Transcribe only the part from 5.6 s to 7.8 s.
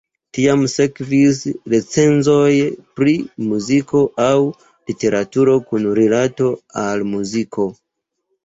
kun rilato al muziko.